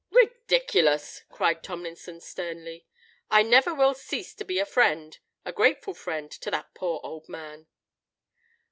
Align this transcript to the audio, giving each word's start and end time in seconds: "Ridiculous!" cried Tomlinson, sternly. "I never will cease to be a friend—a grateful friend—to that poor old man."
"Ridiculous!" 0.09 1.21
cried 1.29 1.61
Tomlinson, 1.63 2.21
sternly. 2.21 2.87
"I 3.29 3.43
never 3.43 3.71
will 3.71 3.93
cease 3.93 4.33
to 4.33 4.43
be 4.43 4.57
a 4.57 4.65
friend—a 4.65 5.51
grateful 5.53 5.93
friend—to 5.93 6.49
that 6.49 6.73
poor 6.73 6.99
old 7.03 7.29
man." 7.29 7.67